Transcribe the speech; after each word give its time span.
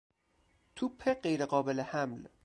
توپ 0.75 1.07
غیر 1.23 1.45
قابل 1.45 1.79
حمل 1.79 2.27